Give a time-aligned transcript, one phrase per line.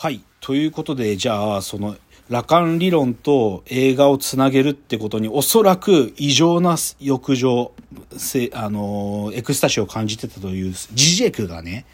[0.00, 0.20] はい。
[0.38, 1.96] ということで、じゃあ、その、
[2.28, 7.72] 羅漢理論と映画をつなげるってことに、おそらく異常な欲情、
[8.16, 11.84] せあの、エクスタシーを感じてたというジジェクがね、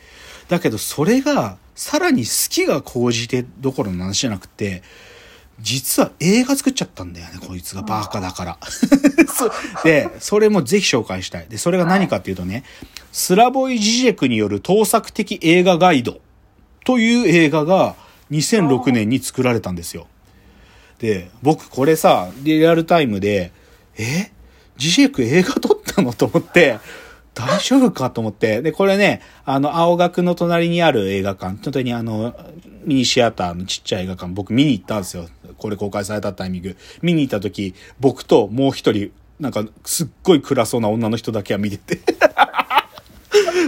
[0.50, 4.82] だけどそれが、さらに好きが高じてどころの話じゃなくて、
[5.60, 8.58] 実は映画作っちゃったんだよね、こいつがバカだから。
[9.34, 9.50] そ
[9.82, 11.46] で、それもぜひ紹介したい。
[11.48, 12.64] で、それが何かっていうとね、
[13.12, 16.20] スラボイ・ジジェクによる盗作的映画ガイド
[16.84, 17.96] という映画が
[18.30, 20.06] 2006年に作られたんですよ。
[20.98, 23.52] で、僕これさ、リアルタイムで、
[23.98, 24.30] え？
[24.76, 26.12] ジジェク映画撮ったの？
[26.12, 26.78] と思って、
[27.34, 28.62] 大丈夫かと思って。
[28.62, 32.34] で、これね、あの、青学の隣にある映画館、本当にあの、
[32.84, 35.28] ミニシアターのちっちゃい映画館、僕見に行ったんですよ。
[35.58, 36.76] これ公開されたタイミング。
[37.02, 42.00] 見に行った時、僕ともう一人、なんか、すっごい暗そうな女の人だけは見てて。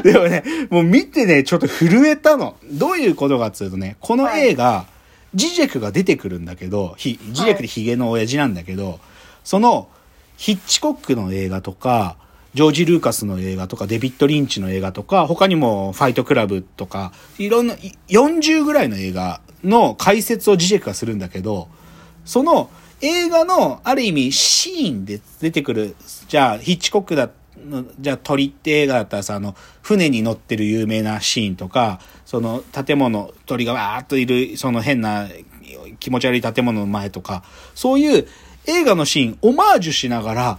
[0.06, 2.56] でもね、もう見てね、ちょっと震えたの。
[2.70, 4.87] どういうことかっていうとね、この映画、
[5.34, 9.01] ジジェクが出てくるんだけど、ひジジェクでヒゲの親父なんだけど、
[9.43, 9.88] その、
[10.37, 12.16] ヒッチコックの映画とか、
[12.54, 21.68] ジョージ・ルーカスの映画とか、デビッド・リンチの映画とか、他にもファイトクラブとか、いろんな、い40ぐらいの映画の解説をジジェクがするんだけど、
[22.24, 25.96] その映画のある意味シーンで出てくる、
[26.29, 27.30] じゃあヒッチコックだの、
[27.98, 35.28] じゃあ鳥って映画だったらさ、あの、船に乗ってる有名なシーンとか、その建物、鳥がわーっといる、その変な
[36.00, 37.44] 気持ち悪い建物の前とか、
[37.74, 38.26] そういう
[38.66, 40.59] 映画のシーン、オマージュしながら、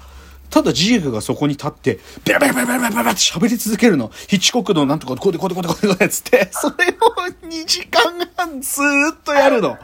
[0.49, 4.11] ただジジェクがそこに立って、ベラベラベラベラベラって喋り続けるの。
[4.27, 8.03] ヒッチコックのなんとかこうでこうでこうでこうでこうでつって、 それを2時間
[8.35, 9.77] 半ずーっとやるの。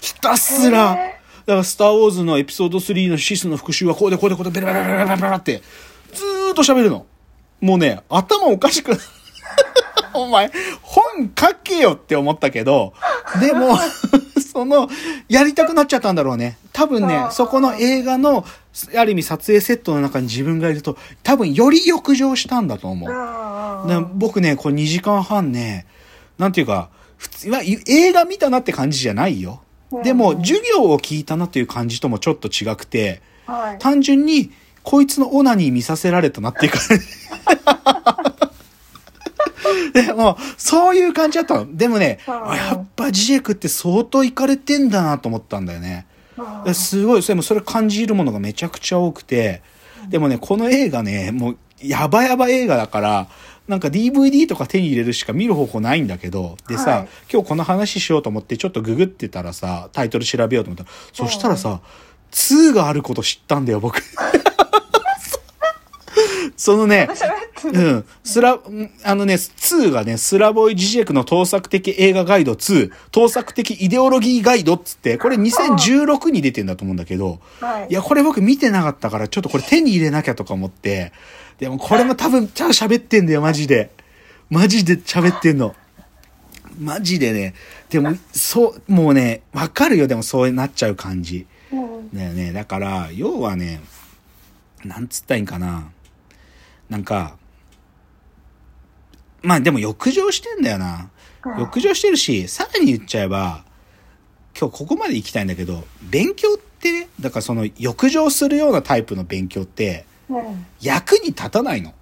[0.00, 0.94] ひたすら。
[0.94, 1.10] だか
[1.46, 5.62] ら、スター・ウォーズのエピソード3のシスの復讐はこうでこうでこうでベラベラベラベラベラって、
[6.12, 7.06] ずーっと喋るの。
[7.60, 9.00] もうね、頭おかしくなる。
[10.14, 10.50] お前、
[10.82, 12.94] 本書けよって思ったけど、
[13.40, 13.76] でも、
[14.52, 14.88] その、
[15.28, 16.56] やりたくなっちゃったんだろうね。
[16.72, 18.44] 多分ね、そこの映画の、
[18.96, 23.88] ある意味撮影セットの中に自分がいると、多分より浴場したんだと思う。
[23.88, 25.86] で僕ね、これ2時間半ね、
[26.38, 29.60] なんていうか、普通は映画見たなって感じじゃないよ。
[30.02, 33.78] でも、授業を聞いたなっていう感じともちょっと違くて、はい。
[33.78, 34.50] 単純に、
[34.86, 37.04] こいつのオナニー見させられたなっていう感じ。
[40.06, 41.76] でも、そういう感じだったの。
[41.76, 46.06] でもね、やっぱジジェクって相当いかれてんだなと思ったんだよね。
[46.64, 49.60] ですごい、でもそれ感じるものがめちゃくちゃ多くて、
[50.08, 53.26] でもね、この映画ね、もう、やばやば映画だから、
[53.66, 57.08] なんか DVD とか手に入れるしか見る方法ないんだけど、でさ、はい。
[57.32, 60.84] 今日この話しようと思ってちょっとググってたらさ、タイトル調べようと思った。
[60.84, 61.80] ら、そしたらさ、
[62.30, 64.00] 2があること知ったんだよ、僕。
[66.56, 67.08] そのね。
[67.64, 68.04] うん。
[68.24, 81.12] スラ、んあのね、2がね、スラボイ・ジジェクの盗作的映画ガイド2、盗作的イデオロギーガイドっつって、これ2016に出てんだと思うんだけど、はいいや、これ僕見てなかったから、ちょっとこれ手に入れなきゃとか思って、
[81.58, 83.90] でもこれも多分、ちゃんと喋ってんだよ、マジで。
[84.48, 85.74] マジで喋ってんの。
[86.80, 87.54] マジでね。
[87.90, 91.46] でも、そう、もうね、わかるよ、でもそうなっちゃう感じ。
[91.72, 92.52] うんだよね。
[92.52, 93.80] だから、要はね、
[94.84, 95.90] なんつったらいいんかな。
[96.88, 97.36] なんか、
[99.42, 101.10] まあでも浴場してんだよな。
[101.58, 103.64] 浴場してるし、さらに言っちゃえば、
[104.58, 111.94] 今日ここまで行きたいんだけど、勉強ってね、だからその浴場するようなタイプの勉強って、うん役に立たないの。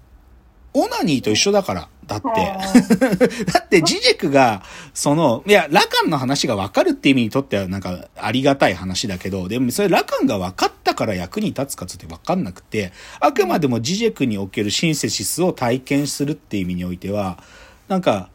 [0.73, 1.89] オナニーと一緒だから。
[2.07, 2.27] だって。
[2.27, 2.57] あ
[3.53, 17.39] だって、ジジェクが、その、いや、ラカンの話が分かるって意味にとっては、なんか、ありがたい話だけど、でも、それラカンが分かったから役に立つかつって分かんなくて、あくまでもジジェクにおけるシンセシスを体験するっていう意味においては、
[17.87, 18.29] なんか、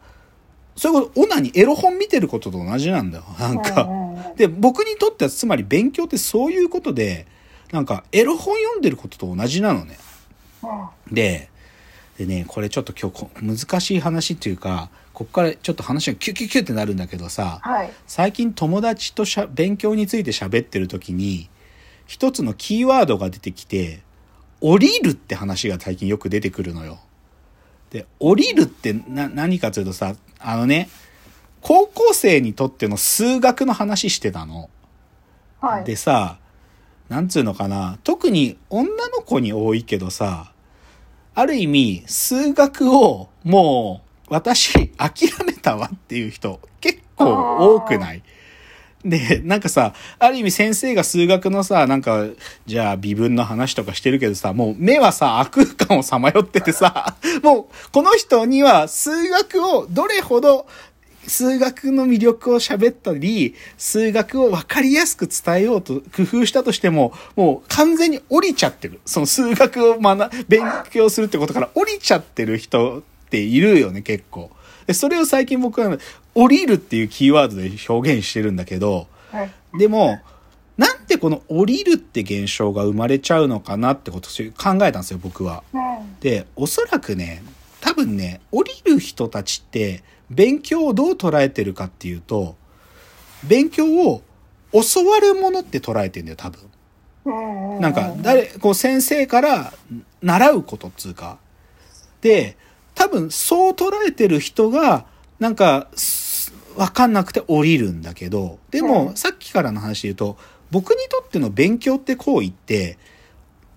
[0.75, 3.25] そういうこと、オナニー、エロ本見てることと同じなんだよ。
[3.39, 3.87] なんか。
[4.35, 7.27] で、僕にとっては、つまり勉強ってそういうことで、
[7.71, 9.97] なんか、エロ本読んでることと同じなのね。
[11.11, 11.50] で、
[12.21, 17.91] でね、これちょっと今日こ難しい話っていうか、こっからちょっと話がキュキュキュってなるんだけどさ、はい。
[18.05, 21.49] 最近友達としゃ勉強について喋ってる時に、
[22.05, 24.01] 一つのキーワードが出てきて、
[24.59, 26.99] 降りるって話が最近よく出てくるのよ。
[27.89, 30.89] で、降りるってな何かというとさ、あのね、
[31.61, 34.69] 高校生にとっての数学の話してたの。
[35.59, 35.85] はい。
[35.85, 36.37] でさ、
[37.09, 40.50] なんつうのかな、特に女の子に多いけどさ、
[41.33, 48.23] ある意味、数学をもう、私、諦めたわっていう人、結構多くない？
[49.03, 52.27] で、なんかさ、ある意味先生が数学のさ、なんか、
[52.65, 60.67] じゃあ微分の話とかしてるけどさ、もう目はさ、悪空間をさまよっててさ、もう、この人には数学をどれほど
[61.27, 68.99] 数学の魅力を喋ったり、数学を分かりやすく伝えようと工夫したとしても、もう完全に降りちゃってる。
[69.05, 74.51] その数学を学、勉強するってことから降りちゃってる人っているよね、結構。
[74.87, 75.97] で、それを最近僕は、
[76.33, 79.51] 降りるっていうキーワードで表現してるんだけど、はい。
[79.77, 80.19] でも、
[80.77, 85.63] なんでこの降りるって現象が生まれちゃうのかなってことを考えたんですよ、僕は。
[85.73, 85.81] うん。
[86.19, 87.43] で、おそらくね、
[87.81, 92.55] 多分ね、降りる人たちって、勉強をどう捉えてるかっていうと、
[93.43, 94.23] 勉強を
[94.71, 96.61] 教わるものって捉えてんだよ、多分。
[97.25, 97.79] うん。
[97.81, 99.73] なんか、誰、こう先生から
[100.21, 101.37] 習うことっつうか。
[102.21, 102.57] で、
[102.95, 105.05] 多分そう捉えてる人が、
[105.39, 110.37] なんか、すわかんなくて降りるんだけど、でうも、んさっきからの話で言うと、
[110.71, 112.97] 僕にとっての勉強って行為って、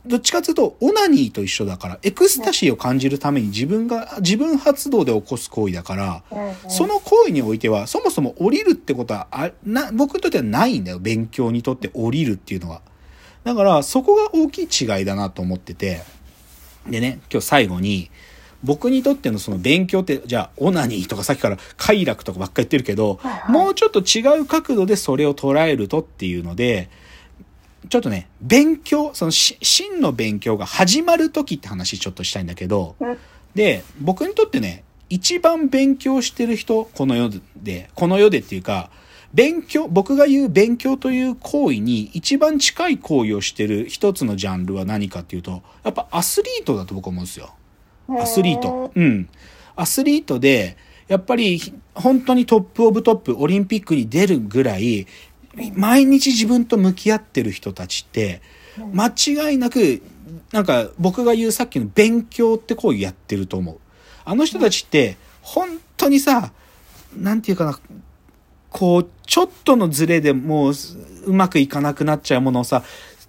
[0.06, 10.99] どっちかというと、オナニーと一緒だから、エクスタシーを感じるために自分が、自分発動で起こす行為だから、うん、その行為においては、そもそも降りるってことは、あな、僕にとってはないんだよ。
[10.99, 12.83] 勉強にとって降りるっていうのは。
[13.45, 16.03] だから、そこが大きい違いだなと思ってて。
[16.89, 18.11] でね、今日最後に、
[18.62, 26.89] 僕にとってのその勉強って、じゃあ、オナニーとかさっきから快楽とかばっかり言ってるけど、もうちょっと違う角度でそれを捉えるとっていうので、
[27.94, 33.19] ちょっとね、勉強、そのし真の勉強が始まる時って話ちょっとしたいんだけど、うん
[33.55, 38.91] で、僕にとってね、一番勉強してる人、この世で、この世でっていうか、
[39.32, 47.55] 勉強、僕が言う勉強という行為に一番近い行為をしてる一つのジャンルは何かっていうと、やっぱアスリートだと僕は思うんですよ。
[48.08, 48.91] アスリート。
[48.93, 49.29] うん。
[49.76, 50.76] アスリートで、
[51.06, 55.06] やっぱりひ本当にトップオブトップ、オリンピックに出るぐらい、
[55.75, 58.41] 毎日自分と向き合ってる人たちって、
[58.93, 60.03] 間違いなく、
[60.53, 63.79] なんか僕が言うさっきの勉強って行為やってると思う。
[64.25, 66.53] あの人たちって、本当にさ、
[67.17, 67.79] なんていうかな、
[68.71, 70.73] こう、ちょっとのズレでもう
[71.27, 72.83] うまくいかなくなっちゃうものをさ、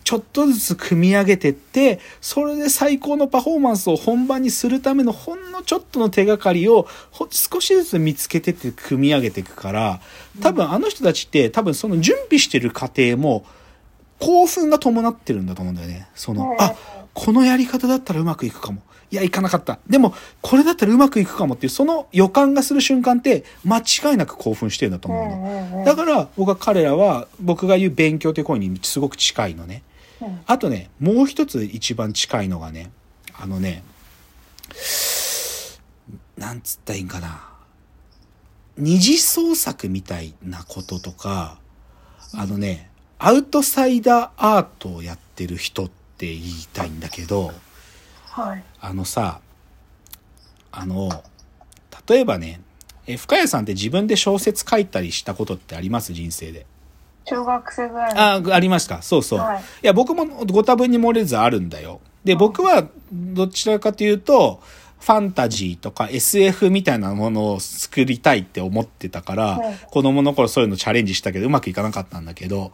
[0.05, 9.99] ちょっとずつ組み上げてって、それで最高のパフォーマンスを本番にするためのほんのちょっとの手がかりをほ少しずつ見つけてって組み上げていくから、
[10.41, 13.45] 多分あの人たちって多分その準備してる過程も
[14.19, 16.07] 興奮が伴ってるんだと思うんだよね。
[16.13, 16.75] その、あ、
[17.15, 18.81] このやり方だったらうまくいくかも。
[19.09, 19.79] いや、いかなかった。
[19.87, 25.85] でも、これだったらうまくいくかもっていう、その予感がする瞬間って、間違いなく興奮してるんだと思うの。
[25.85, 29.81] だから、僕は彼らは、僕が言う勉強という声にすごく近いのね。
[30.21, 32.91] うんあとね、もう一つ一番近いのがね、
[33.33, 33.83] あのね、
[36.37, 37.49] なんつったらいいんかな。
[38.77, 41.59] 二次創作みたいなこととか、
[42.33, 42.89] あのね、
[43.19, 46.41] アウトサイダーアートをやってる人って言い
[46.73, 47.53] たいんだけど、
[48.25, 48.63] はい。
[48.81, 49.39] あのさ、
[50.71, 51.23] あの、
[52.07, 52.59] 例えばね、
[53.07, 56.11] え、深谷さんって自分で小説書いたりしたことってあります？
[56.13, 56.65] 人生で。
[57.25, 58.21] 小学生ぐらいの。
[58.51, 59.39] あ、ありますかそうそう。
[59.39, 61.99] はいい、や、僕もご多分に漏れずあるんだよ。
[62.23, 64.61] で、僕はどちらかというと、
[64.99, 72.71] ファンタジーとか SF みたいなものを作りたいって思ってたから、はい子供の頃そういうのチャレンジしたけど、うまくいかなかったんだけど、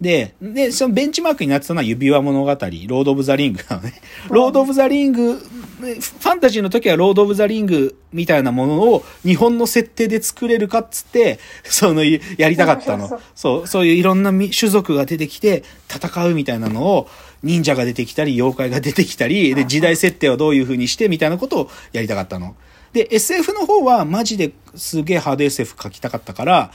[0.00, 4.00] で、で、そのベンチマークになってたのは指輪物語、ロード・オブ・ザ・リングなのね。
[4.30, 13.86] ロード・オブ・ザ・リング、ファンタジーの時はロード・オブ・ザ・リングみたいなものを日本の設定で作れるかっつって、その、やりたかったのそうそう。
[13.86, 17.08] いろいろんなし種族が出てきて戦うみたいなのを、
[17.42, 22.54] 忍者が出てきたり、妖怪が出てきたり、で、時代設定をどういう風にしてみたいなことをやりたかったの。
[22.92, 26.72] で、SF の方はマジですげえハード SF 書きたかったから、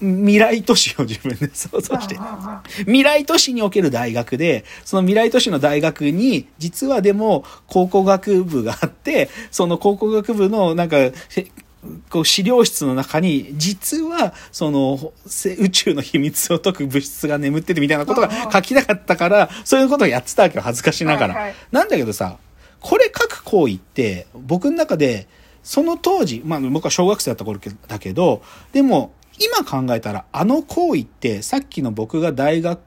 [0.00, 2.18] 未来都市を自分で 想像して。
[2.80, 11.12] 未来都市における大学で、その未来都市の大学に、実はでも考古学部があって、その考古学部のなんか、へ
[12.10, 21.34] こう資料室の中に、実は、その、せ宇宙の秘密を解く物質が眠っててみたいなことが書きたかったから、そういうことをやってたわけよ、恥ずかしながら。
[21.34, 22.38] はいはいなんだけどさ、
[22.80, 25.28] これ書く行為って、僕の中で、
[25.62, 32.80] その当時、まあ僕は小学生だった頃だけど、でも、今考えたら、あの行為って、さっきの僕が大学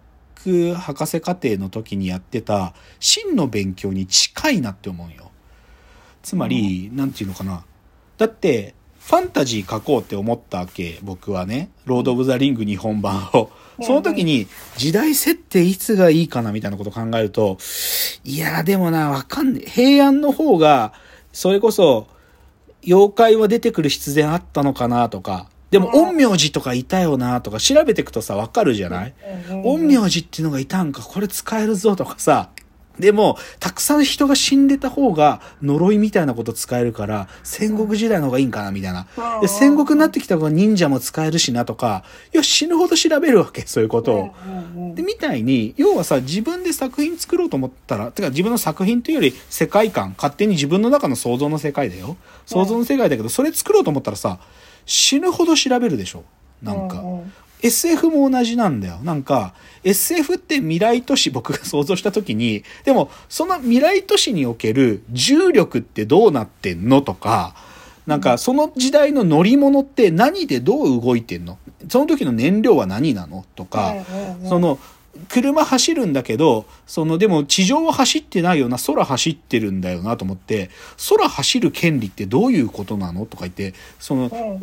[0.74, 5.32] 博士課程の時にやってた、真の勉強に近いなって思うよ。
[6.24, 7.66] つまり、なんていうのかな。
[8.18, 11.72] だって、ファンタジー書こうって思ったわけ、僕はね。
[11.86, 13.50] ロード・オブ・ザ・リング日本版を。
[13.82, 17.58] その時に、時代設定いつがいいかなみたいなことを考えると、
[18.24, 19.70] いや、でもな、わかんねえ。
[19.70, 20.94] 平安の方が、
[21.32, 22.08] それこそ、
[22.86, 29.14] 妖怪は出てくる必然あったのかなとか、でも、陰陽師とかいたよなとか調べていくとさ、わかるじゃない？
[29.64, 32.50] 陰陽師っていうのがいたんか、これ使えるぞとかさ、
[32.98, 39.08] でも、たくさん人が死んでた方が呪いみたいなこと使えるから、戦国時代の方がいいんかな、みたいな。
[39.40, 44.32] で、戦国になってきた方が忍者も使えるしなとか、いや、死ぬほど調べるわけ、そういうことを。
[44.96, 52.18] で、みたいに、要はさ、自分で作品作ろうと思ったら、てか自分の作品というより世界観、勝手に自分の中の想像の世界だよ。
[52.46, 54.40] 想像の世界だけど、それ作ろうと思ったらさ、
[54.90, 56.24] 死ぬほど調べるでしょ。
[56.64, 57.04] なんか。
[57.62, 59.00] SF も同じなんだよ。
[59.04, 59.54] なんか、
[59.84, 67.54] SF って未来都市僕が想像した時に、でも、その未来都市における重力ってどうなってんのとか、
[68.08, 71.60] なんか、その時代の乗り物って何でどう動いてんの？
[71.90, 73.46] その時の燃料は何なの？
[73.56, 73.94] とか、
[74.48, 74.80] その、
[75.28, 80.70] 車走るんだけど、その、でも地上は走ってないよな、空走ってるんだよなと思って、
[81.10, 84.62] 空走る権利ってどういうことなのとか言って、その、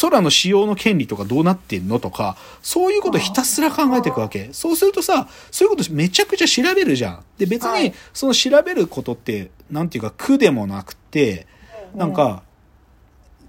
[0.00, 4.48] 空の使用の権利とかどうなってんのとか、そういうことひたすら考えていくわけ。
[4.52, 7.24] そうするとさ、そういうことめちゃくちゃ調べるじゃん。
[7.38, 11.46] で、別にはい、その調べることって、なんていうか苦でもなくて、
[11.94, 12.42] なんか、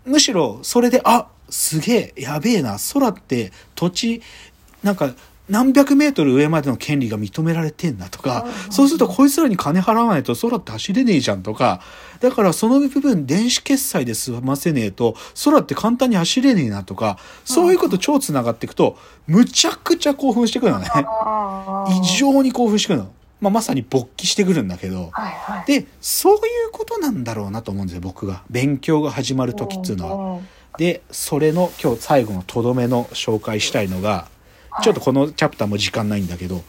[0.05, 4.21] むしろそれで、あ、すげえ、やべえな、空って土地、
[4.83, 5.13] なんか、
[5.49, 11.81] 何百メートル上までの権利が認められてんだとか、そうするとこいつらに金払わないと空って走れねえじゃんとか、
[12.19, 20.87] だからその部分電子決済で済ませねえと空って簡単に走れねえなとか、そういうこと超繋がっていくと、むちゃくちゃ興奮してくるのね。
[22.01, 23.11] 異常に興奮してくるの。
[23.39, 25.09] まあ、まさに勃起してくるんだけど。
[25.13, 25.65] はいはい。
[25.67, 28.43] で、そういうことなんだろうなと思うんですよ、僕が。
[28.49, 30.33] 勉強が始まる時っていうのは。
[30.35, 30.39] は。
[30.77, 34.27] で、それの今日最後のとどめの紹介したいのが、
[34.81, 36.63] ちょっとこのチャプターも時間ないんだけど、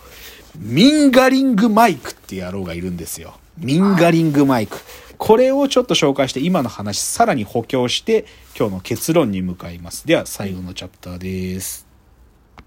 [0.57, 3.39] ミンガリングマイクって野郎がいるんですよ。
[3.59, 4.79] ミンガリングマイク。
[5.19, 8.25] これをちょっと紹介して、今の話さらに補強して、
[8.57, 10.07] 今日の結論に向かいます。
[10.07, 11.88] では、最後のチャプターです。